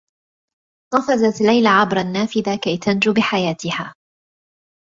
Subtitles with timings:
[0.93, 3.93] قفزت ليلى عبر النّافذة كي تنجو بحياتها.